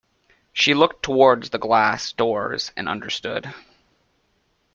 She 0.51 0.73
looked 0.73 1.03
towards 1.03 1.51
the 1.51 1.59
glass 1.59 2.11
doors 2.11 2.71
and 2.75 2.89
understood. 2.89 3.53